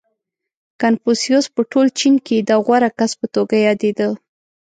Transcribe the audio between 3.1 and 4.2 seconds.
په توګه یادېده.